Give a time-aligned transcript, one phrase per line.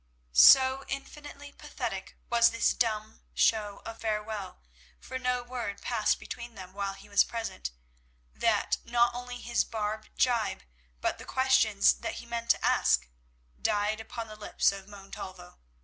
[0.33, 4.63] So infinitely pathetic was this dumb show of farewell,
[4.99, 7.69] for no word passed between them while he was present,
[8.33, 10.63] that not only his barbed gibes,
[11.01, 13.09] but the questions that he meant to ask,
[13.61, 15.59] died upon the lips of Montalvo.